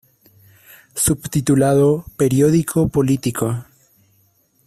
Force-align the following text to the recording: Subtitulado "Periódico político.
Subtitulado 0.95 1.87
"Periódico 2.17 2.87
político. 2.89 3.47